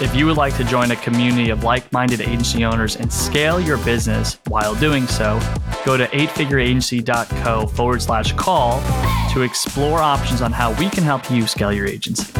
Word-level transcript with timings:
If 0.00 0.16
you 0.16 0.26
would 0.26 0.36
like 0.36 0.56
to 0.56 0.64
join 0.64 0.90
a 0.90 0.96
community 0.96 1.50
of 1.50 1.62
like 1.62 1.90
minded 1.92 2.20
agency 2.20 2.64
owners 2.64 2.96
and 2.96 3.12
scale 3.12 3.60
your 3.60 3.78
business 3.78 4.38
while 4.48 4.74
doing 4.74 5.06
so, 5.06 5.38
go 5.84 5.96
to 5.96 6.06
eightfigureagency.co 6.08 7.66
forward 7.68 8.02
slash 8.02 8.32
call 8.32 8.80
to 9.32 9.42
explore 9.42 10.00
options 10.00 10.42
on 10.42 10.50
how 10.50 10.72
we 10.78 10.88
can 10.88 11.04
help 11.04 11.30
you 11.30 11.46
scale 11.46 11.72
your 11.72 11.86
agency. 11.86 12.32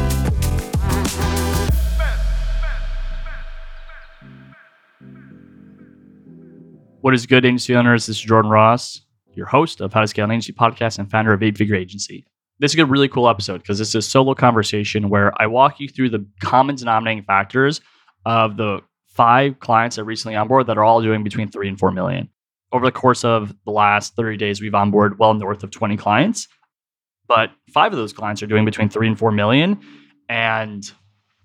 What 7.00 7.14
is 7.14 7.26
good, 7.26 7.44
agency 7.44 7.74
owners? 7.76 8.06
This 8.06 8.16
is 8.16 8.22
Jordan 8.22 8.50
Ross, 8.50 9.02
your 9.34 9.46
host 9.46 9.80
of 9.80 9.92
How 9.92 10.00
to 10.00 10.06
Scale 10.06 10.24
an 10.24 10.30
Agency 10.32 10.52
podcast 10.52 10.98
and 10.98 11.10
founder 11.10 11.32
of 11.32 11.42
Eight 11.42 11.58
Figure 11.58 11.74
Agency. 11.76 12.24
This 12.62 12.74
is 12.74 12.78
a 12.78 12.86
really 12.86 13.08
cool 13.08 13.28
episode 13.28 13.60
because 13.60 13.80
this 13.80 13.88
is 13.88 13.94
a 13.96 14.02
solo 14.02 14.36
conversation 14.36 15.08
where 15.08 15.32
I 15.42 15.48
walk 15.48 15.80
you 15.80 15.88
through 15.88 16.10
the 16.10 16.24
common 16.38 16.76
denominating 16.76 17.24
factors 17.24 17.80
of 18.24 18.56
the 18.56 18.78
five 19.08 19.58
clients 19.58 19.96
that 19.96 20.04
recently 20.04 20.36
onboarded 20.36 20.66
that 20.66 20.78
are 20.78 20.84
all 20.84 21.02
doing 21.02 21.24
between 21.24 21.48
three 21.48 21.66
and 21.68 21.76
four 21.76 21.90
million. 21.90 22.28
Over 22.70 22.86
the 22.86 22.92
course 22.92 23.24
of 23.24 23.52
the 23.64 23.72
last 23.72 24.14
30 24.14 24.36
days, 24.36 24.60
we've 24.60 24.70
onboarded 24.70 25.18
well 25.18 25.34
north 25.34 25.64
of 25.64 25.72
20 25.72 25.96
clients, 25.96 26.46
but 27.26 27.50
five 27.74 27.92
of 27.92 27.98
those 27.98 28.12
clients 28.12 28.44
are 28.44 28.46
doing 28.46 28.64
between 28.64 28.88
three 28.88 29.08
and 29.08 29.18
four 29.18 29.32
million. 29.32 29.80
And 30.28 30.88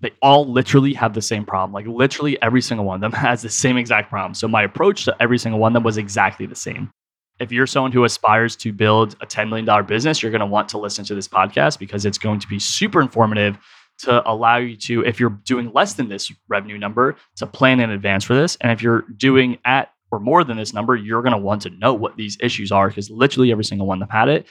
they 0.00 0.12
all 0.22 0.48
literally 0.48 0.94
have 0.94 1.14
the 1.14 1.22
same 1.22 1.44
problem. 1.44 1.72
Like 1.72 1.88
literally 1.88 2.40
every 2.40 2.62
single 2.62 2.86
one 2.86 2.94
of 2.94 3.00
them 3.00 3.10
has 3.20 3.42
the 3.42 3.50
same 3.50 3.76
exact 3.76 4.08
problem. 4.08 4.34
So 4.34 4.46
my 4.46 4.62
approach 4.62 5.04
to 5.06 5.16
every 5.18 5.38
single 5.38 5.58
one 5.58 5.72
of 5.72 5.74
them 5.74 5.82
was 5.82 5.96
exactly 5.96 6.46
the 6.46 6.54
same. 6.54 6.92
If 7.40 7.52
you're 7.52 7.66
someone 7.66 7.92
who 7.92 8.04
aspires 8.04 8.56
to 8.56 8.72
build 8.72 9.14
a 9.20 9.26
$10 9.26 9.48
million 9.48 9.86
business, 9.86 10.22
you're 10.22 10.32
going 10.32 10.40
to 10.40 10.46
want 10.46 10.68
to 10.70 10.78
listen 10.78 11.04
to 11.04 11.14
this 11.14 11.28
podcast 11.28 11.78
because 11.78 12.04
it's 12.04 12.18
going 12.18 12.40
to 12.40 12.48
be 12.48 12.58
super 12.58 13.00
informative 13.00 13.58
to 13.98 14.28
allow 14.28 14.56
you 14.56 14.76
to, 14.76 15.04
if 15.04 15.20
you're 15.20 15.38
doing 15.44 15.72
less 15.72 15.94
than 15.94 16.08
this 16.08 16.32
revenue 16.48 16.78
number, 16.78 17.16
to 17.36 17.46
plan 17.46 17.80
in 17.80 17.90
advance 17.90 18.24
for 18.24 18.34
this. 18.34 18.56
And 18.60 18.72
if 18.72 18.82
you're 18.82 19.02
doing 19.16 19.58
at 19.64 19.92
or 20.10 20.18
more 20.18 20.42
than 20.42 20.56
this 20.56 20.72
number, 20.72 20.96
you're 20.96 21.22
going 21.22 21.32
to 21.32 21.38
want 21.38 21.62
to 21.62 21.70
know 21.70 21.94
what 21.94 22.16
these 22.16 22.36
issues 22.40 22.72
are 22.72 22.88
because 22.88 23.10
literally 23.10 23.52
every 23.52 23.64
single 23.64 23.86
one 23.86 23.98
them 23.98 24.08
had 24.08 24.28
it. 24.28 24.46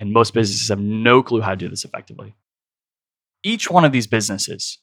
And 0.00 0.12
most 0.12 0.34
businesses 0.34 0.68
have 0.68 0.80
no 0.80 1.22
clue 1.22 1.40
how 1.40 1.50
to 1.50 1.56
do 1.56 1.68
this 1.68 1.84
effectively. 1.84 2.34
Each 3.42 3.70
one 3.70 3.84
of 3.84 3.92
these 3.92 4.06
businesses 4.06 4.78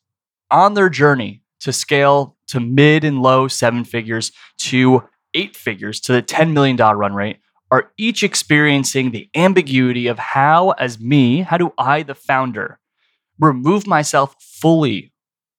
on 0.50 0.74
their 0.74 0.90
journey 0.90 1.44
to 1.60 1.74
scale 1.74 2.38
to 2.48 2.60
mid 2.60 3.04
and 3.04 3.22
low 3.22 3.48
seven 3.48 3.84
figures 3.84 4.32
to 4.60 5.04
eight 5.34 5.56
figures 5.56 6.00
to 6.02 6.14
the 6.14 6.22
$10 6.22 6.54
million 6.54 6.78
run 6.78 7.14
rate 7.14 7.38
are 7.74 7.92
each 7.98 8.22
experiencing 8.22 9.10
the 9.10 9.28
ambiguity 9.36 10.06
of 10.06 10.20
how, 10.20 10.72
as 10.72 11.00
me, 11.00 11.42
how 11.42 11.58
do 11.58 11.74
I, 11.76 12.04
the 12.04 12.14
founder, 12.14 12.78
remove 13.40 13.88
myself 13.88 14.36
fully 14.40 15.12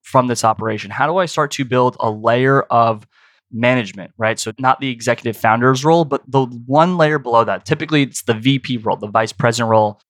from 0.03 0.29
this 0.29 0.45
operation? 0.45 0.92
How 0.92 1.09
do 1.09 1.17
I 1.17 1.27
start 1.27 1.51
to 1.53 1.65
build 1.65 1.97
a 1.98 2.09
layer 2.09 2.62
of 2.62 3.05
management, 3.51 4.12
right? 4.17 4.39
So, 4.39 4.53
not 4.61 4.79
the 4.79 4.91
executive 4.91 5.37
founder's 5.37 5.85
role, 5.85 6.05
but 6.05 6.23
the 6.29 6.45
one 6.45 6.97
layer 6.97 7.19
below 7.19 7.42
that. 7.42 7.65
Typically, 7.65 8.03
it's 8.03 8.23
the 8.23 8.35
VP 8.35 8.77
role, 8.77 8.97
the 8.97 9.09
vice 9.09 9.33
president 9.33 9.70
role, 9.70 10.01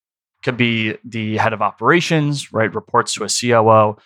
could 0.42 0.58
be 0.58 0.98
the 1.06 1.38
head 1.38 1.54
of 1.54 1.62
operations, 1.62 2.52
right? 2.52 2.74
Reports 2.74 3.14
to 3.14 3.24
a 3.24 3.28
COO. 3.28 3.96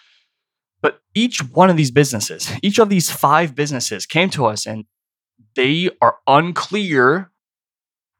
But 0.80 1.00
each 1.16 1.40
one 1.50 1.68
of 1.68 1.76
these 1.76 1.90
businesses, 1.90 2.52
each 2.62 2.78
of 2.78 2.90
these 2.90 3.10
five 3.10 3.56
businesses 3.56 4.06
came 4.06 4.30
to 4.30 4.46
us 4.46 4.68
and 4.68 4.84
they 5.56 5.90
are 6.00 6.18
unclear 6.28 7.32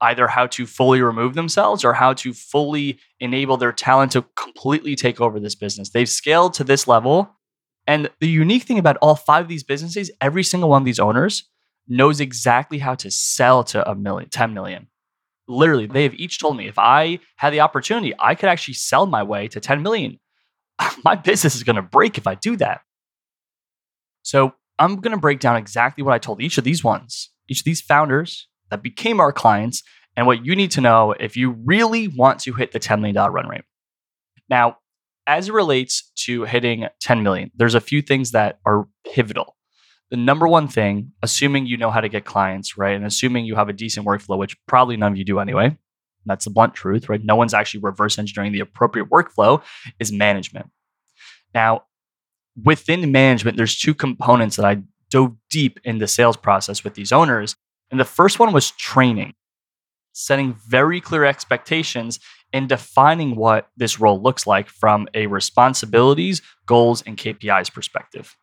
either 0.01 0.29
how 0.29 0.47
to 0.47 0.67
fully 0.67 1.03
remove 1.03 1.35
themselves 1.35 1.85
or 1.85 1.93
how 1.93 2.13
to 2.15 2.33
fully 2.33 2.99
enable 3.21 3.57
their 3.57 3.73
talent 3.73 4.13
to 4.13 4.23
completely 4.37 4.95
take 4.95 5.21
over 5.21 5.41
this 5.41 5.55
business. 5.55 5.91
They've 5.91 6.09
scaled 6.09 6.55
to 6.55 6.65
this 6.65 6.87
level. 6.87 7.37
And 7.87 8.11
the 8.21 8.29
unique 8.29 8.65
thing 8.65 8.79
about 8.79 8.99
all 8.99 9.17
five 9.17 9.45
of 9.45 9.49
these 9.49 9.65
businesses, 9.65 10.11
every 10.21 10.45
single 10.45 10.69
one 10.69 10.83
of 10.83 10.87
these 10.87 11.01
owners 11.01 11.49
knows 11.89 12.21
exactly 12.21 12.79
how 12.79 12.95
to 12.97 13.11
sell 13.11 13.65
to 13.65 13.89
a 13.91 13.95
million, 13.95 14.29
10 14.29 14.55
million. 14.55 14.89
Literally, 15.49 15.87
they 15.87 16.03
have 16.03 16.15
each 16.15 16.39
told 16.39 16.57
me 16.57 16.69
if 16.69 16.79
I 16.79 17.21
had 17.37 17.53
the 17.53 17.61
opportunity, 17.61 18.13
I 18.19 18.35
could 18.35 18.51
actually 18.51 18.75
sell 18.75 19.07
my 19.07 19.23
way 19.23 19.49
to 19.49 19.61
10 19.61 19.83
million. 19.83 20.21
My 21.05 21.15
business 21.15 21.57
is 21.57 21.63
going 21.63 21.77
to 21.77 21.83
break 21.83 22.19
if 22.19 22.27
I 22.27 22.35
do 22.35 22.57
that. 22.57 22.83
So 24.23 24.53
I'm 24.79 24.97
going 24.97 25.15
to 25.15 25.21
break 25.21 25.41
down 25.41 25.57
exactly 25.57 26.05
what 26.05 26.13
I 26.13 26.19
told 26.19 26.43
each 26.43 26.59
of 26.59 26.65
these 26.65 26.85
ones, 26.85 27.31
each 27.49 27.61
of 27.61 27.65
these 27.65 27.81
founders 27.81 28.47
that 28.71 28.83
became 28.83 29.21
our 29.21 29.33
clients, 29.33 29.83
and 30.17 30.27
what 30.27 30.45
you 30.45 30.57
need 30.57 30.71
to 30.73 30.81
know 30.81 31.13
if 31.13 31.37
you 31.37 31.53
really 31.65 32.09
want 32.09 32.41
to 32.41 32.53
hit 32.53 32.73
the 32.73 32.81
$10 32.81 33.01
million 33.01 33.17
run 33.17 33.49
rate. 33.49 33.65
Now, 34.49 34.79
as 35.27 35.49
it 35.49 35.55
relates 35.55 36.11
to 36.25 36.45
hitting 36.45 36.87
10 37.01 37.23
million, 37.23 37.51
there's 37.55 37.75
a 37.75 37.81
few 37.81 38.03
things 38.03 38.33
that 38.33 38.59
are 38.65 38.89
pivotal. 39.13 39.57
The 40.11 40.17
number 40.17 40.49
one 40.49 40.69
thing, 40.69 41.13
assuming 41.23 41.67
you 41.67 41.77
know 41.77 41.91
how 41.91 42.01
to 42.01 42.09
get 42.09 42.25
clients, 42.25 42.79
right? 42.79 42.97
And 42.97 43.05
assuming 43.05 43.45
you 43.45 43.57
have 43.57 43.69
a 43.69 43.75
decent 43.75 44.07
workflow, 44.07 44.39
which 44.39 44.57
probably 44.67 44.97
none 44.97 45.13
of 45.13 45.19
you 45.19 45.25
do 45.25 45.39
anyway. 45.39 45.77
That's 46.25 46.47
the 46.47 46.51
blunt 46.51 46.75
truth, 46.75 47.09
right? 47.09 47.23
No 47.23 47.37
one's 47.37 47.55
actually 47.55 47.81
reverse 47.81 48.19
engineering 48.19 48.53
the 48.53 48.61
appropriate 48.61 49.11
workflow, 49.11 49.63
is 49.99 50.11
management. 50.11 50.71
Now, 51.55 51.85
within 52.63 53.13
management, 53.13 53.57
there's 53.57 53.79
two 53.79 53.95
components 53.95 54.57
that 54.57 54.65
I 54.65 54.83
dove 55.11 55.37
deep 55.51 55.79
in 55.85 55.99
the 55.99 56.09
sales 56.09 56.37
process 56.37 56.85
with 56.85 56.95
these 56.95 57.13
owners. 57.13 57.57
And 57.91 57.99
the 57.99 58.05
first 58.05 58.39
one 58.39 58.53
was 58.53 58.71
training, 58.73 59.35
setting 60.13 60.55
very 60.67 61.01
clear 61.01 61.25
expectations 61.25 62.21
and 62.53 62.69
defining 62.69 63.37
what 63.37 63.69
this 63.77 64.01
role 64.01 64.21
looks 64.21 64.47
like 64.47 64.69
from 64.69 65.09
a 65.15 65.27
responsibilities, 65.27 66.43
goals, 66.67 67.03
and 67.03 67.17
KPIs 67.17 67.73
perspective. 67.73 68.37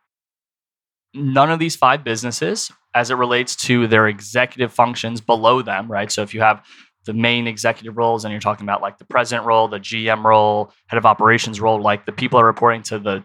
None 1.14 1.52
of 1.52 1.60
these 1.60 1.76
five 1.76 2.04
businesses, 2.04 2.72
as 2.94 3.10
it 3.10 3.16
relates 3.16 3.56
to 3.56 3.88
their 3.88 4.08
executive 4.08 4.74
functions 4.74 5.22
below 5.22 5.62
them, 5.62 5.92
right? 5.92 6.12
So 6.12 6.22
if 6.22 6.34
you 6.34 6.42
have 6.42 6.64
the 7.06 7.14
main 7.14 7.48
executive 7.48 7.98
roles 7.98 8.26
and 8.26 8.32
you're 8.32 8.42
talking 8.42 8.66
about 8.66 8.82
like 8.82 8.98
the 8.98 9.06
president 9.06 9.46
role, 9.46 9.68
the 9.68 9.80
GM 9.80 10.24
role, 10.24 10.72
head 10.88 10.98
of 10.98 11.06
operations 11.06 11.62
role, 11.62 11.80
like 11.82 12.06
the 12.06 12.12
people 12.12 12.40
are 12.40 12.46
reporting 12.46 12.84
to 12.84 13.00
the 13.00 13.24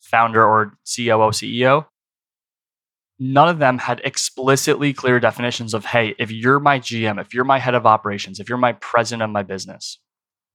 founder 0.00 0.44
or 0.44 0.74
COO, 0.84 1.30
CEO, 1.30 1.86
none 3.18 3.48
of 3.48 3.58
them 3.58 3.78
had 3.78 4.00
explicitly 4.04 4.92
clear 4.92 5.18
definitions 5.18 5.74
of 5.74 5.84
hey, 5.84 6.14
if 6.18 6.30
you're 6.30 6.60
my 6.60 6.78
GM, 6.78 7.20
if 7.20 7.34
you're 7.34 7.44
my 7.44 7.58
head 7.58 7.74
of 7.74 7.86
operations, 7.86 8.38
if 8.38 8.48
you're 8.48 8.58
my 8.58 8.72
president 8.74 9.22
of 9.22 9.30
my 9.30 9.42
business, 9.42 9.98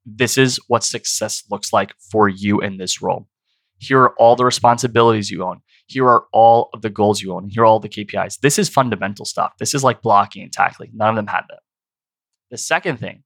this 0.06 0.38
is 0.38 0.59
what 0.68 0.84
success 0.84 1.44
looks 1.50 1.74
like 1.74 1.94
for 2.12 2.28
you 2.29 2.59
in 2.59 2.78
this 2.78 3.01
role. 3.01 3.28
Here 3.79 4.00
are 4.00 4.16
all 4.18 4.35
the 4.35 4.46
responsibilities 4.46 5.29
you 5.29 5.44
own. 5.44 5.62
Here 5.88 6.06
are 6.06 6.25
all 6.31 6.69
of 6.74 6.81
the 6.81 6.90
goals 6.90 7.22
you 7.22 7.34
own. 7.34 7.50
Here 7.50 7.63
are 7.63 7.66
all 7.66 7.79
the 7.79 7.90
KPIs. 7.90 8.40
This 8.40 8.57
is 8.57 8.69
fundamental 8.69 9.25
stuff. 9.25 9.53
This 9.59 9.74
is 9.74 9.84
like 9.84 10.01
blocking 10.01 10.44
and 10.44 10.51
tackling. 10.51 10.91
None 10.94 11.09
of 11.09 11.16
them 11.16 11.28
had 11.28 11.44
that. 11.50 11.59
The 12.50 12.57
second 12.57 12.97
thing 12.97 13.24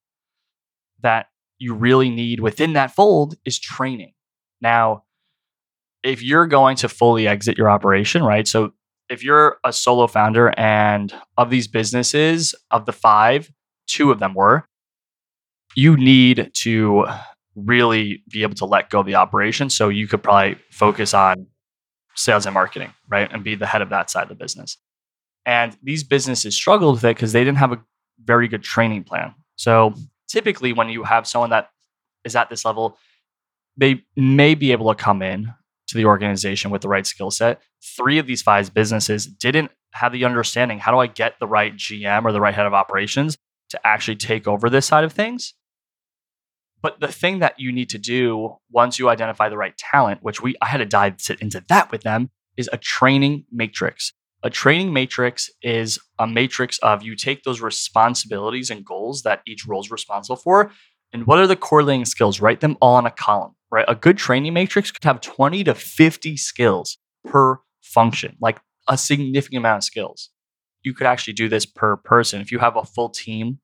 that 1.02 1.28
you 1.60 1.76
really 1.76 2.10
need 2.10 2.40
within 2.40 2.74
that 2.74 2.92
fold 2.92 3.36
is 3.46 3.60
training. 3.60 4.14
Now, 4.62 5.04
if 6.02 6.24
you're 6.24 6.48
going 6.48 6.78
to 6.78 6.90
fully 6.90 7.28
exit 7.28 7.58
your 7.58 7.70
operation, 7.70 8.24
right? 8.24 8.48
So 8.48 8.72
if 9.10 9.24
you're 9.24 9.58
a 9.64 9.72
solo 9.72 10.08
founder 10.08 10.54
and 10.58 11.14
of 11.38 11.50
these 11.50 11.68
businesses, 11.68 12.54
of 12.72 12.86
the 12.86 12.92
five, 12.92 13.52
two 13.88 14.12
of 14.12 14.20
them 14.20 14.34
were, 14.34 14.68
you 15.76 15.96
need 15.96 16.52
to 16.54 17.06
really 17.56 18.24
be 18.30 18.44
able 18.44 18.56
to 18.56 18.66
let 18.66 18.90
go 18.90 19.00
of 19.00 19.06
the 19.06 19.16
operation. 19.16 19.70
So 19.70 19.90
you 19.90 20.08
could 20.08 20.24
probably 20.24 20.58
focus 20.72 21.14
on 21.14 21.48
sales 22.16 22.46
and 22.46 22.54
marketing, 22.54 22.94
right? 23.08 23.32
And 23.32 23.44
be 23.44 23.56
the 23.56 23.66
head 23.66 23.82
of 23.82 23.90
that 23.90 24.10
side 24.10 24.24
of 24.24 24.30
the 24.30 24.36
business. 24.36 24.78
And 25.46 25.78
these 25.82 26.04
businesses 26.04 26.56
struggled 26.56 26.96
with 26.96 27.06
it 27.06 27.16
because 27.16 27.32
they 27.32 27.44
didn't 27.44 27.58
have 27.60 27.72
a 27.72 27.82
very 28.24 28.48
good 28.48 28.64
training 28.64 29.04
plan. 29.04 29.34
So 29.56 29.94
typically, 30.28 30.74
when 30.74 30.90
you 30.90 31.04
have 31.04 31.26
someone 31.26 31.52
that 31.52 31.70
is 32.26 32.36
at 32.36 32.50
this 32.50 32.66
level, 32.66 32.98
they 33.78 34.04
may 34.16 34.56
be 34.56 34.72
able 34.72 34.94
to 34.94 35.02
come 35.02 35.22
in 35.22 35.54
to 35.88 35.98
the 35.98 36.06
organization 36.06 36.72
with 36.72 36.82
the 36.82 36.90
right 36.90 37.06
skill 37.06 37.32
set. 37.32 37.62
Three 37.96 38.18
of 38.18 38.28
these 38.28 38.42
five 38.42 38.74
businesses 38.74 39.26
didn't 39.26 39.72
have 39.94 40.12
the 40.12 40.26
understanding 40.26 40.80
how 40.80 40.92
do 40.92 41.00
I 41.00 41.08
get 41.08 41.40
the 41.40 41.48
right 41.48 41.76
GM 41.76 42.26
or 42.26 42.32
the 42.32 42.42
right 42.42 42.54
head 42.54 42.66
of 42.66 42.74
operations 42.74 43.38
to 43.70 43.88
actually 43.88 44.16
take 44.16 44.48
over 44.48 44.70
this 44.70 44.86
side 44.86 45.04
of 45.04 45.14
things. 45.14 45.54
But 46.82 47.00
the 47.00 47.08
thing 47.08 47.40
that 47.40 47.60
you 47.60 47.72
need 47.72 47.90
to 47.90 47.98
do 47.98 48.58
once 48.72 49.00
you 49.00 49.10
identify 49.10 49.50
the 49.50 49.58
right 49.58 49.76
talent, 49.78 50.22
which 50.22 50.42
we 50.42 50.56
I 50.62 50.68
had 50.68 50.78
to 50.78 50.86
dive 50.86 51.16
into 51.42 51.64
that 51.70 51.92
with 51.92 52.04
them, 52.04 52.30
is 52.56 52.70
a 52.72 52.78
training 52.78 53.46
matrix. 53.52 54.14
A 54.44 54.50
training 54.50 54.94
matrix 54.94 55.50
is 55.64 56.00
a 56.20 56.28
matrix 56.28 56.78
of 56.80 57.02
you 57.02 57.16
take 57.16 57.44
those 57.44 57.60
responsibilities 57.60 58.70
and 58.70 58.86
goals 58.86 59.24
that 59.24 59.42
each 59.48 59.66
role 59.66 59.82
is 59.82 59.90
responsible 59.90 60.36
for, 60.36 60.72
and 61.18 61.26
what 61.26 61.40
are 61.40 61.48
the 61.48 61.56
correlating 61.56 62.06
skills? 62.06 62.40
Write 62.40 62.60
them 62.60 62.78
all 62.80 63.00
in 63.00 63.08
a 63.08 63.12
column, 63.12 63.56
right? 63.72 63.86
A 63.88 63.96
good 63.96 64.20
training 64.20 64.54
matrix 64.54 64.92
could 64.92 65.04
have 65.04 65.20
20 65.20 65.64
to 65.64 65.74
50 65.74 66.38
skills 66.38 67.00
per 67.26 67.60
function, 67.82 68.38
like 68.40 68.60
a 68.88 68.98
significant 68.98 69.58
amount 69.58 69.78
of 69.78 69.84
skills. 69.84 70.30
You 70.84 70.94
could 70.94 71.08
actually 71.08 71.34
do 71.34 71.50
this 71.50 71.66
per 71.66 71.98
person. 71.98 72.40
If 72.40 72.52
you 72.52 72.60
have 72.60 72.76
a 72.76 72.84
full 72.84 73.10
team, 73.10 73.58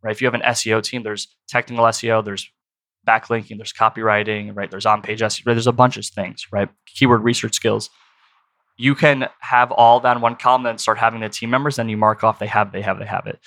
right? 0.00 0.12
If 0.12 0.22
you 0.22 0.26
have 0.28 0.34
an 0.34 0.42
SEO 0.42 0.80
team, 0.80 1.02
there's 1.02 1.26
technical 1.48 1.84
SEO, 1.86 2.24
there's 2.24 2.48
backlinking, 3.04 3.56
there's 3.56 3.72
copywriting, 3.72 4.54
right? 4.54 4.70
There's 4.70 4.86
on 4.86 5.02
page 5.02 5.22
SEO, 5.22 5.44
there's 5.44 5.66
a 5.66 5.72
bunch 5.72 5.96
of 5.96 6.06
things, 6.06 6.46
right? 6.52 6.68
Keyword 6.86 7.24
research 7.24 7.54
skills 7.54 7.90
you 8.78 8.94
can 8.94 9.28
have 9.40 9.70
all 9.70 10.00
that 10.00 10.16
in 10.16 10.22
one 10.22 10.34
column 10.36 10.66
and 10.66 10.80
start 10.80 10.98
having 10.98 11.20
the 11.20 11.28
team 11.28 11.50
members 11.50 11.78
and 11.78 11.90
you 11.90 11.96
mark 11.96 12.24
off 12.24 12.38
they 12.38 12.46
have 12.46 12.72
they 12.72 12.82
have 12.82 12.98
they 12.98 13.06
have 13.06 13.26
it 13.26 13.38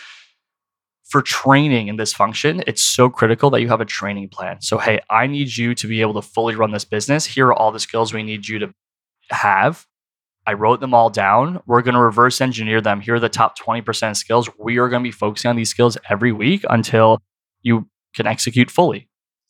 for 1.06 1.22
training 1.22 1.88
in 1.88 1.98
this 1.98 2.13
function 2.13 2.63
it's 2.68 2.84
so 2.84 3.10
critical 3.10 3.50
that 3.52 3.62
you 3.62 3.68
have 3.68 3.81
a 3.81 3.86
training 3.86 4.30
plan. 4.30 4.62
So 4.62 4.78
hey 4.78 5.00
i 5.10 5.28
need 5.28 5.56
you 5.56 5.75
to 5.75 5.88
be 5.88 6.02
able 6.02 6.16
to 6.16 6.22
fully 6.22 6.56
run 6.56 6.72
this 6.72 6.86
business. 6.86 7.25
Here 7.25 7.48
are 7.48 7.54
all 7.54 7.72
the 7.72 7.80
skills 7.80 8.13
we 8.13 8.24
need 8.24 8.48
you 8.48 8.60
to 8.60 8.74
have. 9.30 9.86
I 10.48 10.54
wrote 10.54 10.80
them 10.80 10.94
all 10.94 11.10
down. 11.10 11.62
We're 11.66 11.81
going 11.81 11.96
to 11.96 12.02
reverse 12.02 12.40
engineer 12.40 12.80
them. 12.80 13.02
Here 13.02 13.16
are 13.16 13.19
the 13.19 13.30
top 13.30 13.57
20% 13.57 14.16
skills. 14.16 14.48
We 14.60 14.78
are 14.78 14.90
going 14.90 15.02
to 15.02 15.07
be 15.07 15.12
focusing 15.12 15.50
on 15.50 15.56
these 15.56 15.69
skills 15.69 15.98
every 16.07 16.31
week 16.31 16.63
until 16.69 17.19
you 17.63 17.90
can 18.16 18.28
execute 18.28 18.69
fully. 18.69 19.10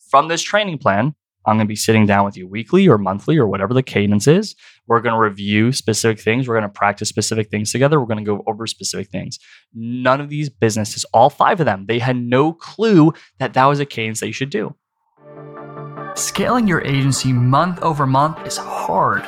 From 0.09 0.29
this 0.29 0.41
training 0.41 0.77
plan 0.77 1.15
I'm 1.45 1.57
going 1.57 1.67
to 1.67 1.71
be 1.71 1.75
sitting 1.75 2.05
down 2.05 2.25
with 2.25 2.37
you 2.37 2.47
weekly 2.47 2.87
or 2.87 2.97
monthly 2.97 3.37
or 3.37 3.47
whatever 3.47 3.73
the 3.73 3.83
cadence 3.83 4.27
is. 4.27 4.55
We're 4.87 5.01
going 5.01 5.13
to 5.13 5.19
review 5.19 5.71
specific 5.71 6.19
things. 6.19 6.47
We're 6.47 6.55
going 6.55 6.69
to 6.69 6.69
practice 6.69 7.09
specific 7.09 7.49
things 7.49 7.71
together. 7.71 7.99
We're 7.99 8.07
going 8.07 8.23
to 8.23 8.31
go 8.31 8.43
over 8.47 8.67
specific 8.67 9.09
things. 9.09 9.39
None 9.73 10.21
of 10.21 10.29
these 10.29 10.49
businesses, 10.49 11.05
all 11.13 11.29
five 11.29 11.59
of 11.59 11.65
them, 11.65 11.85
they 11.87 11.99
had 11.99 12.15
no 12.17 12.53
clue 12.53 13.13
that 13.39 13.53
that 13.53 13.65
was 13.65 13.79
a 13.79 13.85
cadence 13.85 14.21
you 14.21 14.31
should 14.31 14.49
do. 14.49 14.75
Scaling 16.15 16.67
your 16.67 16.81
agency 16.83 17.33
month 17.33 17.81
over 17.81 18.07
month 18.07 18.45
is 18.47 18.55
hard. 18.57 19.23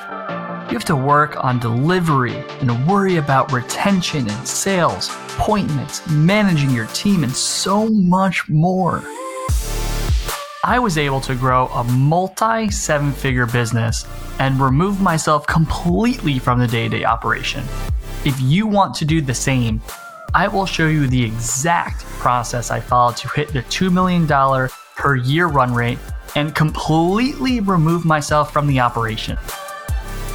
You 0.69 0.73
have 0.73 0.85
to 0.85 0.95
work 0.95 1.41
on 1.43 1.59
delivery 1.59 2.35
and 2.61 2.87
worry 2.87 3.17
about 3.17 3.51
retention 3.51 4.29
and 4.29 4.47
sales, 4.47 5.09
appointments, 5.09 6.09
managing 6.09 6.71
your 6.71 6.87
team, 6.87 7.23
and 7.23 7.31
so 7.31 7.87
much 7.89 8.49
more. 8.49 9.03
I 10.67 10.77
was 10.79 10.97
able 10.97 11.21
to 11.21 11.33
grow 11.33 11.67
a 11.67 11.85
multi 11.85 12.69
seven 12.71 13.13
figure 13.13 13.45
business 13.45 14.05
and 14.37 14.59
remove 14.59 14.99
myself 14.99 15.47
completely 15.47 16.39
from 16.39 16.59
the 16.59 16.67
day 16.67 16.89
to 16.89 16.97
day 16.97 17.05
operation. 17.05 17.63
If 18.25 18.37
you 18.41 18.67
want 18.67 18.93
to 18.95 19.05
do 19.05 19.21
the 19.21 19.33
same, 19.33 19.79
I 20.33 20.49
will 20.49 20.65
show 20.65 20.89
you 20.89 21.07
the 21.07 21.23
exact 21.23 22.03
process 22.19 22.69
I 22.69 22.81
followed 22.81 23.15
to 23.15 23.29
hit 23.29 23.53
the 23.53 23.61
$2 23.61 23.93
million 23.93 24.27
per 24.97 25.15
year 25.15 25.47
run 25.47 25.73
rate 25.73 25.99
and 26.35 26.53
completely 26.53 27.61
remove 27.61 28.03
myself 28.03 28.51
from 28.51 28.67
the 28.67 28.81
operation. 28.81 29.37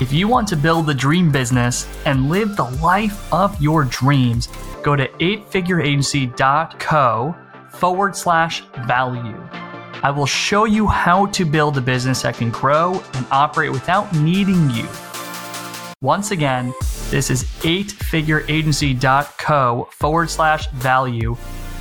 If 0.00 0.14
you 0.14 0.28
want 0.28 0.48
to 0.48 0.56
build 0.56 0.86
the 0.86 0.94
dream 0.94 1.30
business 1.30 1.86
and 2.06 2.30
live 2.30 2.56
the 2.56 2.70
life 2.82 3.30
of 3.34 3.60
your 3.60 3.84
dreams, 3.84 4.48
go 4.82 4.96
to 4.96 5.06
eightfigureagency.co 5.08 7.36
forward 7.68 8.16
slash 8.16 8.62
value. 8.86 9.61
I 10.04 10.10
will 10.10 10.26
show 10.26 10.64
you 10.64 10.88
how 10.88 11.26
to 11.26 11.44
build 11.44 11.78
a 11.78 11.80
business 11.80 12.22
that 12.22 12.36
can 12.36 12.50
grow 12.50 13.00
and 13.14 13.24
operate 13.30 13.70
without 13.70 14.12
needing 14.16 14.68
you. 14.70 14.88
Once 16.00 16.32
again, 16.32 16.74
this 17.10 17.30
is 17.30 17.44
eightfigureagency.co 17.60 19.88
forward 19.92 20.28
slash 20.28 20.66
value, 20.70 21.36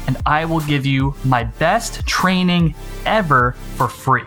and 0.06 0.18
I 0.28 0.46
will 0.46 0.60
give 0.60 0.86
you 0.86 1.16
my 1.26 1.46
best 1.46 2.06
training 2.06 2.76
ever 3.08 3.54
for 3.76 3.88
free. 3.88 4.26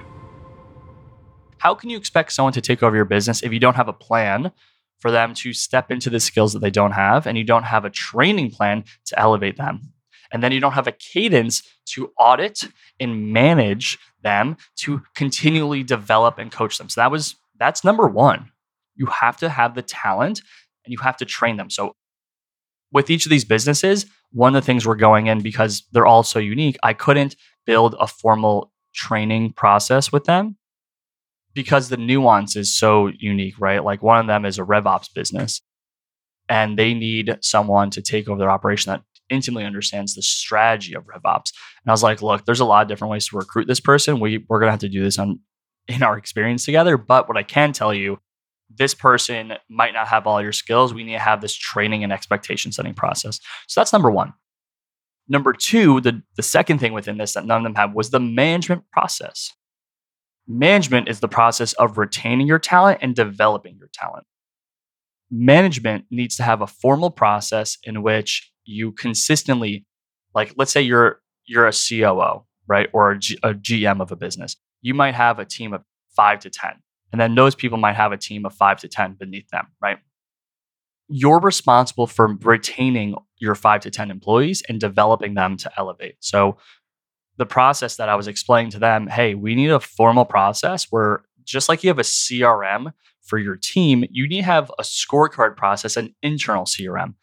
How 1.58 1.76
can 1.76 1.88
you 1.88 1.97
expect 1.97 2.32
someone 2.32 2.52
to 2.55 2.61
take 2.61 2.82
over 2.82 2.97
your 2.97 3.05
business 3.05 3.44
if 3.44 3.52
you 3.52 3.61
don't 3.61 3.76
have 3.76 3.87
a 3.87 3.93
plan 3.93 4.50
for 4.99 5.12
them 5.12 5.35
to 5.35 5.52
step 5.52 5.93
into 5.93 6.11
the 6.11 6.19
skills 6.19 6.52
that 6.52 6.58
they 6.58 6.70
don't 6.70 6.93
have 6.93 7.29
and 7.29 7.38
you 7.38 7.44
don't 7.44 7.62
have 7.62 7.85
a 7.85 7.90
training 7.90 8.50
plan 8.50 8.82
to 9.05 9.17
elevate 9.17 9.56
them? 9.56 9.94
And 10.35 10.43
then 10.43 10.51
you 10.51 10.59
don't 10.59 10.73
have 10.73 10.89
a 10.89 10.93
cadence 10.93 11.63
to 11.87 12.11
audit 12.19 12.65
and 12.99 13.33
manage 13.33 13.97
them 14.23 14.57
to 14.75 15.01
continually 15.15 15.85
develop 15.85 16.39
and 16.39 16.51
coach 16.51 16.77
them. 16.77 16.89
So 16.89 17.01
that 17.01 17.11
was 17.11 17.37
that's 17.57 17.85
number 17.85 18.09
1. 18.09 18.51
You 18.97 19.07
have 19.07 19.37
to 19.39 19.49
have 19.49 19.77
the 19.77 19.83
talent 19.83 20.43
and 20.85 20.93
you 20.93 20.99
have 20.99 21.17
to 21.19 21.25
train 21.25 21.57
them. 21.57 21.71
So 21.71 21.95
with 22.93 23.11
each 23.11 23.27
of 23.27 23.31
these 23.31 23.45
businesses, 23.45 24.07
one 24.33 24.57
of 24.57 24.61
the 24.61 24.67
things 24.67 24.85
we're 24.85 24.97
going 24.97 25.29
in 25.29 25.41
because 25.41 25.85
they're 25.93 26.07
all 26.07 26.25
so 26.25 26.41
unique, 26.41 26.77
I 26.83 26.95
couldn't 26.95 27.37
build 27.65 27.95
a 28.01 28.09
formal 28.09 28.73
training 28.93 29.53
process 29.53 30.11
with 30.11 30.25
them 30.25 30.57
because 31.55 31.91
the 31.91 31.97
nuance 31.97 32.57
is 32.57 32.77
so 32.77 33.07
unique, 33.07 33.55
right? 33.61 33.85
Like 33.85 34.03
one 34.03 34.19
of 34.19 34.27
them 34.27 34.45
is 34.45 34.59
a 34.59 34.63
RevOps 34.63 35.15
business 35.15 35.63
and 36.49 36.77
they 36.77 36.93
need 36.93 37.39
someone 37.41 37.91
to 37.91 38.03
take 38.03 38.29
over 38.29 38.39
their 38.41 38.51
operation 38.51 38.91
that 38.91 39.03
intimately 39.31 39.65
understands 39.65 40.15
the 40.15 40.23
strategy 40.23 40.94
of 40.94 41.05
RevOps. 41.05 41.53
And 41.85 41.88
I 41.88 41.93
was 41.93 42.03
like, 42.03 42.23
look, 42.23 42.44
there's 42.44 42.61
a 42.61 42.65
lot 42.65 42.82
of 42.82 42.88
different 42.88 43.12
ways 43.12 43.29
to 43.29 43.37
recruit 43.37 43.67
this 43.67 43.81
person. 43.81 44.21
We 44.21 44.44
we're 44.49 44.61
gonna 44.61 44.71
have 44.71 44.81
to 44.81 44.88
do 44.88 45.03
this 45.03 45.19
on 45.19 45.41
in 45.88 46.03
our 46.03 46.17
experience 46.17 46.65
together. 46.65 46.97
But 46.97 47.29
what 47.29 47.37
I 47.37 47.43
can 47.43 47.73
tell 47.73 47.93
you, 47.93 48.19
this 48.75 48.94
person 48.94 49.55
might 49.69 49.94
not 49.94 50.09
have 50.09 50.26
all 50.26 50.43
your 50.43 50.53
skills. 50.53 50.94
We 50.94 51.05
need 51.05 51.12
to 51.12 51.19
have 51.19 51.41
this 51.41 51.55
training 51.55 52.03
and 52.03 52.12
expectation 52.12 52.73
setting 52.73 52.94
process. 52.94 53.41
So 53.67 53.81
that's 53.81 53.93
number 53.93 54.11
one. 54.11 54.32
Number 55.29 55.53
two, 55.53 56.00
the, 56.00 56.23
the 56.37 56.43
second 56.43 56.79
thing 56.79 56.93
within 56.93 57.19
this 57.19 57.32
that 57.32 57.47
none 57.47 57.59
of 57.59 57.65
them 57.65 57.75
have 57.76 57.94
was 57.94 58.11
the 58.11 58.21
management 58.21 58.91
process. 58.91 59.53
Management 60.47 61.09
is 61.09 61.21
the 61.21 61.29
process 61.29 61.73
of 61.75 61.97
retaining 61.97 62.47
your 62.47 62.59
talent 62.59 62.99
and 63.00 63.15
developing 63.15 63.76
your 63.79 63.88
talent. 63.93 64.26
Management 65.31 66.05
needs 66.11 66.37
to 66.37 66.43
have 66.43 66.61
a 66.61 66.67
formal 66.67 67.11
process 67.11 67.79
in 67.82 68.03
which 68.03 68.53
you 68.64 68.93
consistently 68.93 69.84
like 70.34 70.55
let's 70.56 70.72
say 70.72 70.82
you're 70.82 71.20
you're 71.46 71.66
a 71.66 71.72
COO, 71.72 72.44
right? 72.66 72.88
Or 72.93 73.12
a, 73.12 73.19
G, 73.19 73.38
a 73.43 73.55
GM 73.55 74.00
of 74.00 74.11
a 74.12 74.16
business. 74.16 74.56
You 74.82 74.94
might 74.94 75.14
have 75.14 75.38
a 75.38 75.44
team 75.44 75.72
of 75.72 75.82
5 76.16 76.40
to 76.40 76.50
10. 76.50 76.70
And 77.12 77.20
then 77.20 77.34
those 77.34 77.55
people 77.55 77.78
might 77.78 77.96
have 77.96 78.12
a 78.12 78.16
team 78.16 78.44
of 78.44 78.55
5 78.55 78.81
to 78.81 78.88
10 78.88 79.14
beneath 79.14 79.49
them, 79.50 79.66
right? 79.81 79.99
You're 81.08 81.40
responsible 81.40 82.06
for 82.06 82.34
retaining 82.43 83.14
your 83.38 83.55
5 83.55 83.82
to 83.82 83.90
10 83.90 84.11
employees 84.11 84.62
and 84.69 84.81
developing 84.81 85.34
them 85.34 85.56
to 85.58 85.70
elevate. 85.76 86.16
So 86.20 86.56
the 87.37 87.47
process 87.47 87.97
that 87.97 88.09
I 88.09 88.14
was 88.14 88.26
explaining 88.26 88.71
to 88.73 88.78
them, 88.78 89.06
hey, 89.06 89.35
we 89.35 89.54
need 89.54 89.71
a 89.71 89.80
formal 89.80 90.25
process 90.25 90.87
where 90.90 91.25
just 91.44 91.68
like 91.68 91.85
you 91.85 91.88
have 91.88 91.99
a 91.99 92.02
CRM 92.02 92.92
for 93.23 93.38
your 93.38 93.56
team, 93.56 94.04
you 94.11 94.26
need 94.26 94.42
to 94.42 94.47
have 94.47 94.71
a 94.78 94.83
scorecard 94.83 95.56
process, 95.56 95.97
an 95.97 96.14
internal 96.23 96.64
CRM 96.64 97.14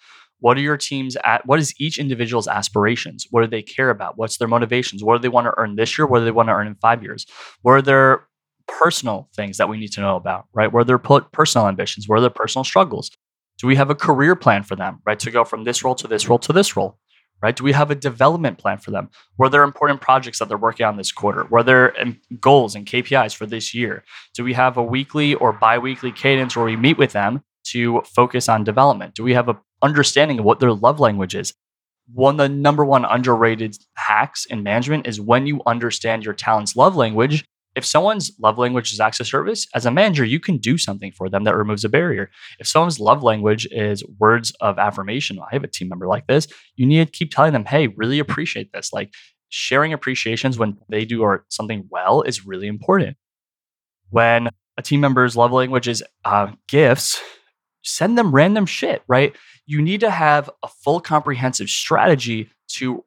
what 0.42 0.58
are 0.58 0.62
your 0.62 0.78
teams 0.78 1.16
at? 1.24 1.46
What 1.46 1.60
is 1.60 1.74
each 1.80 1.98
individual's 1.98 2.48
aspirations? 2.48 3.28
What 3.30 3.42
do 3.42 3.48
they 3.48 3.62
care 3.62 3.90
about? 3.90 4.18
What's 4.18 4.38
their 4.38 4.48
motivations? 4.48 5.04
What 5.04 5.16
do 5.16 5.22
they 5.22 5.30
want 5.30 5.46
to 5.46 5.54
earn 5.56 5.76
this 5.76 5.98
year? 5.98 6.06
What 6.06 6.20
do 6.20 6.26
they 6.26 6.32
want 6.32 6.50
to 6.50 6.54
earn 6.54 6.68
in 6.68 6.76
five 6.76 7.04
years? 7.04 7.26
What 7.62 7.74
are 7.74 7.82
their 7.82 8.28
personal 8.68 9.30
things 9.36 9.58
that 9.58 9.70
we 9.70 9.78
need 9.78 9.92
to 9.94 10.02
know 10.02 10.16
about, 10.16 10.46
right? 10.54 10.72
What 10.72 10.82
are 10.82 10.86
their 10.86 10.98
personal 10.98 11.68
ambitions? 11.68 12.08
What 12.08 12.18
are 12.18 12.22
their 12.22 12.30
personal 12.30 12.64
struggles? 12.64 13.12
Do 13.60 13.68
we 13.68 13.76
have 13.76 13.90
a 13.92 13.96
career 13.96 14.36
plan 14.36 14.64
for 14.64 14.76
them, 14.76 15.00
right? 15.06 15.20
To 15.20 15.30
go 15.30 15.44
from 15.44 15.64
this 15.64 15.84
role 15.84 15.96
to 15.96 16.08
this 16.08 16.28
role 16.28 16.40
to 16.40 16.54
this 16.54 16.76
role, 16.76 16.98
right? 17.44 17.56
Do 17.56 17.64
we 17.64 17.74
have 17.74 17.92
a 17.92 17.96
development 17.96 18.58
plan 18.58 18.80
for 18.80 18.90
them? 18.90 19.10
What 19.36 19.48
are 19.48 19.50
their 19.52 19.64
important 19.64 20.02
projects 20.02 20.40
that 20.40 20.48
they're 20.48 20.58
working 20.58 20.86
on 20.86 20.98
this 20.98 21.12
quarter? 21.12 21.44
What 21.44 21.62
are 21.62 21.64
their 21.64 22.02
um, 22.02 22.20
goals 22.40 22.74
and 22.74 22.88
KPIs 22.88 23.36
for 23.36 23.46
this 23.46 23.76
year? 23.76 24.04
Do 24.34 24.44
we 24.44 24.54
have 24.54 24.78
a 24.78 24.84
weekly 24.84 25.36
or 25.36 25.54
bi 25.54 25.78
weekly 25.78 26.12
cadence 26.12 26.56
where 26.56 26.66
we 26.66 26.76
meet 26.76 26.98
with 26.98 27.12
them 27.12 27.44
to 27.66 28.02
focus 28.16 28.50
on 28.50 28.64
development? 28.64 29.14
Do 29.14 29.24
we 29.24 29.34
have 29.34 29.50
a 29.50 29.60
understanding 29.82 30.40
of 30.40 30.46
what 30.46 30.60
their 30.60 30.74
love 30.74 31.00
language 31.00 31.36
is. 31.36 31.54
One 32.14 32.34
of 32.34 32.38
the 32.38 32.50
number 32.50 32.84
one 32.84 33.06
underrated 33.06 33.78
hacks 33.96 34.46
in 34.46 34.64
management 34.64 35.08
is 35.08 35.22
when 35.22 35.48
you 35.48 35.62
understand 35.66 36.26
your 36.26 36.34
talent's 36.34 36.76
love 36.76 36.96
language. 36.96 37.46
If 37.74 37.86
someone's 37.86 38.34
love 38.38 38.58
language 38.58 38.92
is 38.92 39.00
acts 39.00 39.22
of 39.22 39.28
service, 39.28 39.66
as 39.74 39.86
a 39.86 39.92
manager, 39.92 40.26
you 40.26 40.42
can 40.42 40.58
do 40.58 40.78
something 40.78 41.14
for 41.14 41.30
them 41.30 41.46
that 41.46 41.56
removes 41.56 41.86
a 41.86 41.90
barrier. 41.90 42.30
If 42.60 42.68
someone's 42.68 43.00
love 43.00 43.24
language 43.24 43.66
is 43.72 44.04
words 44.20 44.52
of 44.60 44.78
affirmation, 44.78 45.40
I 45.40 45.54
have 45.54 45.64
a 45.64 45.68
team 45.68 45.88
member 45.88 46.06
like 46.08 46.28
this, 46.28 46.48
you 46.76 46.86
need 46.86 47.06
to 47.06 47.12
keep 47.12 47.32
telling 47.32 47.54
them, 47.54 47.64
hey, 47.64 47.88
really 47.88 48.20
appreciate 48.20 48.74
this. 48.74 48.92
Like 48.92 49.14
sharing 49.48 49.94
appreciations 49.94 50.58
when 50.58 50.78
they 50.90 51.06
do 51.06 51.22
or 51.22 51.46
something 51.50 51.88
well 51.90 52.24
is 52.24 52.46
really 52.46 52.68
important. 52.68 53.16
When 54.10 54.50
a 54.78 54.82
team 54.82 55.00
member's 55.00 55.38
love 55.38 55.54
language 55.54 55.88
is 55.88 56.04
uh, 56.26 56.52
gifts, 56.68 57.22
send 57.84 58.18
them 58.18 58.34
random 58.34 58.66
shit, 58.66 59.04
right? 59.08 59.36
You 59.66 59.82
need 59.82 60.02
to 60.02 60.12
have 60.12 60.50
a 60.64 60.68
full 60.68 61.00
comprehensive 61.00 61.70
strategy 61.70 62.50
to 62.76 63.04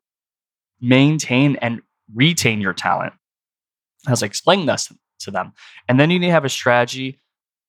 maintain 0.80 1.56
and 1.56 1.82
retain 2.14 2.60
your 2.60 2.72
talent. 2.72 3.12
I 4.06 4.10
was 4.10 4.22
explaining 4.22 4.66
this 4.66 4.92
to 5.20 5.30
them. 5.30 5.52
And 5.88 5.98
then 5.98 6.10
you 6.10 6.18
need 6.18 6.26
to 6.26 6.32
have 6.32 6.44
a 6.44 6.50
strategy 6.50 7.20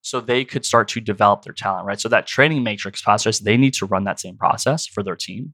so 0.02 0.20
they 0.20 0.46
could 0.46 0.66
start 0.66 0.88
to 0.90 1.00
develop 1.00 1.44
their 1.44 1.54
talent, 1.54 1.88
right? 1.88 2.00
So 2.00 2.10
that 2.10 2.28
training 2.28 2.64
matrix 2.64 3.02
process, 3.02 3.40
they 3.40 3.58
need 3.58 3.74
to 3.76 3.86
run 3.86 4.04
that 4.04 4.20
same 4.20 4.38
process 4.38 4.86
for 4.86 5.02
their 5.02 5.16
team. 5.16 5.54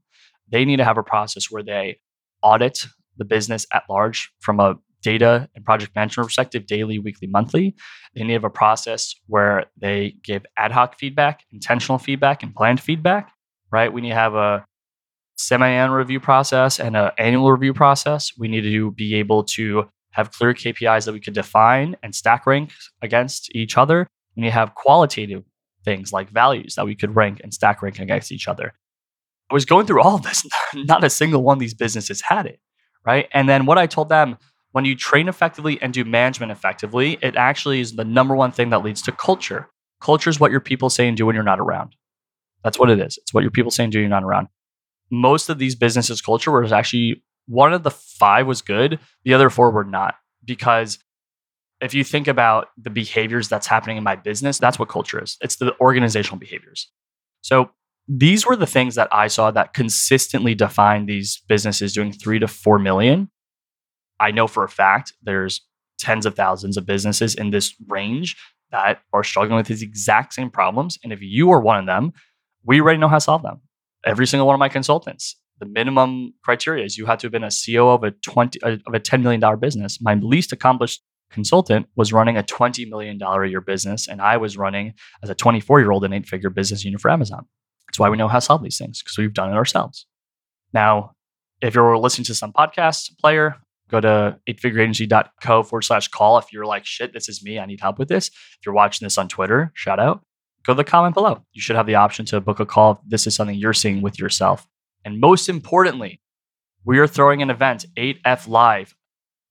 They 0.50 0.64
need 0.64 0.76
to 0.76 0.84
have 0.84 0.98
a 0.98 1.02
process 1.02 1.50
where 1.50 1.62
they 1.62 2.00
audit 2.42 2.86
the 3.16 3.24
business 3.24 3.66
at 3.72 3.84
large 3.88 4.30
from 4.40 4.60
a 4.60 4.76
data 5.02 5.48
and 5.54 5.64
project 5.64 5.94
management 5.94 6.28
perspective, 6.28 6.66
daily, 6.66 6.98
weekly, 6.98 7.28
monthly. 7.28 7.74
They 8.14 8.22
need 8.22 8.28
to 8.28 8.32
have 8.34 8.44
a 8.44 8.50
process 8.50 9.14
where 9.26 9.66
they 9.76 10.14
give 10.22 10.44
ad 10.56 10.72
hoc 10.72 10.98
feedback, 10.98 11.44
intentional 11.52 11.98
feedback, 11.98 12.42
and 12.42 12.54
planned 12.54 12.80
feedback, 12.80 13.32
right? 13.70 13.92
We 13.92 14.00
need 14.00 14.10
to 14.10 14.14
have 14.14 14.34
a 14.34 14.64
semi-annual 15.36 15.96
review 15.96 16.20
process 16.20 16.78
and 16.78 16.96
an 16.96 17.10
annual 17.18 17.50
review 17.50 17.74
process. 17.74 18.32
We 18.38 18.48
need 18.48 18.62
to 18.62 18.92
be 18.92 19.16
able 19.16 19.44
to 19.44 19.88
have 20.12 20.30
clear 20.30 20.54
KPIs 20.54 21.06
that 21.06 21.12
we 21.12 21.20
could 21.20 21.34
define 21.34 21.96
and 22.02 22.14
stack 22.14 22.46
rank 22.46 22.72
against 23.02 23.54
each 23.54 23.76
other 23.76 24.06
and 24.36 24.44
you 24.44 24.50
have 24.50 24.74
qualitative 24.74 25.44
things 25.84 26.12
like 26.12 26.30
values 26.30 26.74
that 26.76 26.86
we 26.86 26.94
could 26.94 27.14
rank 27.16 27.40
and 27.42 27.52
stack 27.52 27.82
rank 27.82 27.98
against 27.98 28.32
each 28.32 28.48
other. 28.48 28.72
I 29.50 29.54
was 29.54 29.64
going 29.64 29.86
through 29.86 30.00
all 30.00 30.16
of 30.16 30.22
this. 30.22 30.46
Not 30.74 31.04
a 31.04 31.10
single 31.10 31.42
one 31.42 31.56
of 31.56 31.60
these 31.60 31.74
businesses 31.74 32.22
had 32.22 32.46
it. 32.46 32.60
Right. 33.04 33.28
And 33.32 33.48
then 33.48 33.66
what 33.66 33.78
I 33.78 33.86
told 33.86 34.08
them 34.08 34.38
when 34.72 34.84
you 34.84 34.96
train 34.96 35.28
effectively 35.28 35.80
and 35.80 35.92
do 35.92 36.04
management 36.04 36.52
effectively, 36.52 37.18
it 37.22 37.36
actually 37.36 37.80
is 37.80 37.94
the 37.94 38.04
number 38.04 38.34
one 38.34 38.52
thing 38.52 38.70
that 38.70 38.82
leads 38.82 39.02
to 39.02 39.12
culture. 39.12 39.68
Culture 40.00 40.30
is 40.30 40.40
what 40.40 40.50
your 40.50 40.60
people 40.60 40.90
say 40.90 41.06
and 41.06 41.16
do 41.16 41.26
when 41.26 41.34
you're 41.34 41.44
not 41.44 41.60
around. 41.60 41.94
That's 42.64 42.78
what 42.78 42.90
it 42.90 42.98
is. 42.98 43.18
It's 43.18 43.34
what 43.34 43.42
your 43.42 43.50
people 43.50 43.70
say 43.70 43.84
and 43.84 43.92
do 43.92 43.98
when 43.98 44.04
you're 44.04 44.20
not 44.20 44.24
around. 44.24 44.48
Most 45.10 45.48
of 45.48 45.58
these 45.58 45.74
businesses' 45.74 46.20
culture 46.20 46.50
was 46.50 46.72
actually 46.72 47.22
one 47.46 47.72
of 47.72 47.82
the 47.82 47.90
five 47.90 48.46
was 48.46 48.62
good, 48.62 48.98
the 49.24 49.34
other 49.34 49.50
four 49.50 49.70
were 49.70 49.84
not 49.84 50.14
because 50.44 50.98
if 51.80 51.92
you 51.92 52.04
think 52.04 52.28
about 52.28 52.68
the 52.80 52.90
behaviors 52.90 53.48
that's 53.48 53.66
happening 53.66 53.96
in 53.96 54.04
my 54.04 54.14
business, 54.14 54.58
that's 54.58 54.78
what 54.78 54.88
culture 54.88 55.22
is. 55.22 55.36
It's 55.40 55.56
the 55.56 55.76
organizational 55.80 56.38
behaviors. 56.38 56.90
So 57.42 57.70
these 58.08 58.46
were 58.46 58.56
the 58.56 58.66
things 58.66 58.94
that 58.94 59.08
I 59.10 59.26
saw 59.26 59.50
that 59.50 59.74
consistently 59.74 60.54
defined 60.54 61.08
these 61.08 61.42
businesses 61.48 61.92
doing 61.92 62.12
three 62.12 62.38
to 62.38 62.46
four 62.46 62.78
million. 62.78 63.30
I 64.22 64.30
know 64.30 64.46
for 64.46 64.62
a 64.62 64.68
fact 64.68 65.12
there's 65.22 65.60
tens 65.98 66.26
of 66.26 66.34
thousands 66.34 66.76
of 66.76 66.86
businesses 66.86 67.34
in 67.34 67.50
this 67.50 67.74
range 67.88 68.36
that 68.70 69.00
are 69.12 69.24
struggling 69.24 69.56
with 69.56 69.66
these 69.66 69.82
exact 69.82 70.32
same 70.32 70.48
problems. 70.48 70.98
And 71.02 71.12
if 71.12 71.20
you 71.20 71.50
are 71.50 71.60
one 71.60 71.78
of 71.78 71.86
them, 71.86 72.12
we 72.64 72.80
already 72.80 72.98
know 72.98 73.08
how 73.08 73.16
to 73.16 73.20
solve 73.20 73.42
them. 73.42 73.60
Every 74.06 74.26
single 74.26 74.46
one 74.46 74.54
of 74.54 74.60
my 74.60 74.68
consultants. 74.68 75.36
The 75.58 75.66
minimum 75.66 76.34
criteria 76.42 76.84
is 76.84 76.96
you 76.96 77.06
have 77.06 77.18
to 77.18 77.26
have 77.26 77.32
been 77.32 77.44
a 77.44 77.48
CEO 77.48 77.94
of 77.94 78.02
a 78.04 78.10
twenty 78.10 78.60
uh, 78.62 78.78
of 78.86 78.94
a 78.94 79.00
ten 79.00 79.22
million 79.22 79.40
dollar 79.40 79.56
business. 79.56 80.00
My 80.00 80.14
least 80.14 80.52
accomplished 80.52 81.02
consultant 81.32 81.86
was 81.96 82.12
running 82.12 82.36
a 82.36 82.42
$20 82.42 82.88
million 82.88 83.20
a 83.22 83.46
year 83.46 83.60
business, 83.60 84.06
and 84.06 84.20
I 84.20 84.36
was 84.36 84.58
running 84.58 84.94
as 85.22 85.30
a 85.30 85.34
24 85.34 85.80
year 85.80 85.90
old 85.90 86.04
an 86.04 86.12
eight 86.12 86.26
figure 86.26 86.50
business 86.50 86.84
unit 86.84 87.00
for 87.00 87.10
Amazon. 87.10 87.46
That's 87.88 87.98
why 87.98 88.10
we 88.10 88.16
know 88.16 88.28
how 88.28 88.38
to 88.38 88.44
solve 88.44 88.62
these 88.62 88.78
things 88.78 89.02
because 89.02 89.18
we've 89.18 89.32
done 89.32 89.50
it 89.50 89.56
ourselves. 89.56 90.06
Now, 90.72 91.12
if 91.60 91.74
you're 91.74 91.96
listening 91.96 92.24
to 92.26 92.34
some 92.34 92.52
podcast 92.52 93.18
player, 93.18 93.56
go 93.92 94.00
to 94.00 94.38
eightfigureagency.co 94.48 95.62
forward 95.62 95.82
slash 95.82 96.08
call. 96.08 96.38
If 96.38 96.52
you're 96.52 96.64
like, 96.64 96.86
shit, 96.86 97.12
this 97.12 97.28
is 97.28 97.44
me, 97.44 97.58
I 97.58 97.66
need 97.66 97.80
help 97.80 97.98
with 97.98 98.08
this. 98.08 98.28
If 98.28 98.66
you're 98.66 98.74
watching 98.74 99.04
this 99.04 99.18
on 99.18 99.28
Twitter, 99.28 99.70
shout 99.74 100.00
out, 100.00 100.24
go 100.64 100.72
to 100.72 100.76
the 100.78 100.84
comment 100.84 101.14
below. 101.14 101.44
You 101.52 101.60
should 101.60 101.76
have 101.76 101.86
the 101.86 101.94
option 101.94 102.24
to 102.26 102.40
book 102.40 102.58
a 102.58 102.66
call 102.66 102.92
if 102.92 102.98
this 103.06 103.26
is 103.26 103.34
something 103.34 103.56
you're 103.56 103.74
seeing 103.74 104.00
with 104.00 104.18
yourself. 104.18 104.66
And 105.04 105.20
most 105.20 105.48
importantly, 105.48 106.20
we 106.84 106.98
are 106.98 107.06
throwing 107.06 107.42
an 107.42 107.50
event, 107.50 107.84
8F 107.96 108.48
Live, 108.48 108.94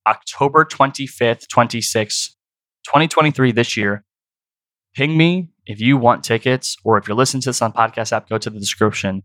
October 0.07 0.65
25th, 0.65 1.45
26th, 1.47 2.31
2023 2.85 3.51
this 3.51 3.77
year. 3.77 4.03
Ping 4.95 5.15
me 5.15 5.49
if 5.67 5.79
you 5.79 5.97
want 5.97 6.23
tickets 6.23 6.75
or 6.83 6.97
if 6.97 7.07
you're 7.07 7.15
listening 7.15 7.41
to 7.41 7.49
this 7.49 7.61
on 7.61 7.71
podcast 7.71 8.11
app, 8.11 8.27
go 8.27 8.37
to 8.37 8.49
the 8.49 8.59
description. 8.59 9.23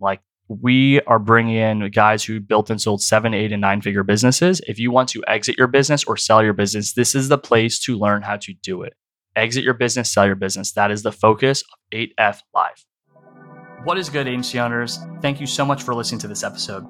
Like 0.00 0.20
we 0.60 1.00
are 1.02 1.18
bringing 1.18 1.56
in 1.56 1.90
guys 1.90 2.24
who 2.24 2.40
built 2.40 2.68
and 2.68 2.80
sold 2.80 3.02
seven, 3.02 3.32
eight, 3.32 3.52
and 3.52 3.60
nine 3.60 3.80
figure 3.80 4.02
businesses. 4.02 4.60
If 4.66 4.78
you 4.78 4.90
want 4.90 5.08
to 5.10 5.22
exit 5.26 5.56
your 5.56 5.68
business 5.68 6.04
or 6.04 6.16
sell 6.16 6.42
your 6.42 6.52
business, 6.52 6.92
this 6.92 7.14
is 7.14 7.28
the 7.28 7.38
place 7.38 7.78
to 7.80 7.96
learn 7.96 8.22
how 8.22 8.36
to 8.38 8.52
do 8.62 8.82
it. 8.82 8.94
Exit 9.34 9.64
your 9.64 9.74
business, 9.74 10.12
sell 10.12 10.26
your 10.26 10.34
business. 10.34 10.72
That 10.72 10.90
is 10.90 11.02
the 11.02 11.12
focus 11.12 11.62
of 11.62 11.98
8F 11.98 12.40
Live. 12.54 12.84
What 13.84 13.98
is 13.98 14.10
good, 14.10 14.28
agency 14.28 14.60
owners? 14.60 14.98
Thank 15.22 15.40
you 15.40 15.46
so 15.46 15.64
much 15.64 15.82
for 15.82 15.94
listening 15.94 16.20
to 16.20 16.28
this 16.28 16.44
episode. 16.44 16.86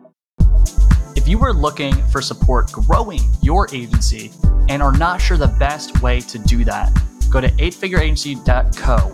If 1.15 1.29
you 1.29 1.41
are 1.45 1.53
looking 1.53 1.95
for 2.09 2.21
support 2.21 2.73
growing 2.73 3.21
your 3.43 3.69
agency 3.73 4.33
and 4.69 4.83
are 4.83 4.93
not 4.93 5.21
sure 5.21 5.37
the 5.37 5.55
best 5.59 6.03
way 6.03 6.21
to 6.23 6.39
do 6.39 6.65
that, 6.65 6.93
go 7.31 7.41
to 7.41 7.49
eightfigureagency.co 7.49 9.11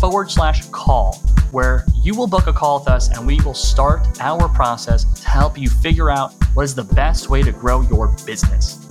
forward 0.00 0.30
slash 0.30 0.66
call, 0.70 1.16
where 1.50 1.84
you 2.02 2.14
will 2.14 2.26
book 2.26 2.46
a 2.46 2.52
call 2.52 2.78
with 2.78 2.88
us 2.88 3.10
and 3.10 3.26
we 3.26 3.38
will 3.42 3.54
start 3.54 4.08
our 4.20 4.48
process 4.48 5.04
to 5.20 5.28
help 5.28 5.58
you 5.58 5.68
figure 5.68 6.10
out 6.10 6.32
what 6.54 6.62
is 6.62 6.74
the 6.74 6.84
best 6.84 7.28
way 7.28 7.42
to 7.42 7.52
grow 7.52 7.82
your 7.82 8.08
business. 8.24 8.88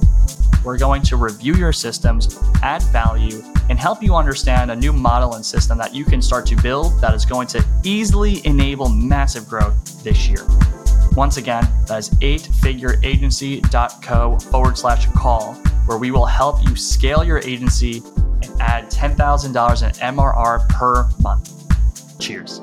We're 0.64 0.78
going 0.78 1.02
to 1.04 1.18
review 1.18 1.56
your 1.56 1.74
systems, 1.74 2.38
add 2.62 2.84
value, 2.84 3.42
and 3.70 3.80
help 3.80 4.04
you 4.04 4.14
understand 4.16 4.70
a 4.70 4.76
new 4.76 4.94
model 4.94 5.34
and 5.36 5.46
system 5.46 5.80
that 5.80 5.96
you 5.96 6.04
can 6.04 6.22
start 6.22 6.46
to 6.48 6.56
build 6.62 7.00
that 7.02 7.16
is 7.16 7.26
going 7.26 7.48
to 7.48 7.66
easily 7.84 8.46
enable 8.46 8.90
massive 8.90 9.48
growth 9.48 10.04
this 10.04 10.28
year. 10.28 10.46
Once 11.14 11.38
again, 11.38 11.68
that 11.88 11.98
is 11.98 12.12
eightfigureagency.co 12.12 14.40
forward 14.40 14.78
slash 14.78 15.08
call, 15.14 15.56
where 15.86 15.98
we 15.98 16.12
will 16.12 16.26
help 16.26 16.62
you 16.68 16.76
scale 16.76 17.24
your 17.24 17.40
agency 17.40 18.04
and 18.44 18.62
add 18.62 18.92
$10,000 18.92 19.84
in 19.84 19.90
MRR 20.16 20.70
per 20.70 21.10
month. 21.22 21.56
Cheers. 22.20 22.62